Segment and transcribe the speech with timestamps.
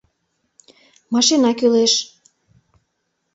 [1.13, 1.93] Машина кӱлеш